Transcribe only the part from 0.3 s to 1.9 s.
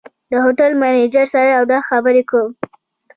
هوټل منیجر سره یو دوه